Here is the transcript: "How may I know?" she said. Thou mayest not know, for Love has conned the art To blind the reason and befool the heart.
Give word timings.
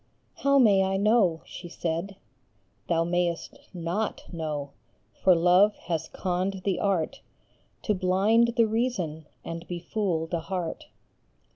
"How 0.43 0.57
may 0.57 0.81
I 0.83 0.97
know?" 0.97 1.41
she 1.45 1.69
said. 1.69 2.15
Thou 2.89 3.03
mayest 3.03 3.59
not 3.71 4.23
know, 4.33 4.71
for 5.23 5.35
Love 5.35 5.75
has 5.75 6.07
conned 6.07 6.63
the 6.65 6.79
art 6.79 7.21
To 7.83 7.93
blind 7.93 8.55
the 8.57 8.65
reason 8.65 9.27
and 9.45 9.67
befool 9.67 10.25
the 10.25 10.39
heart. 10.39 10.85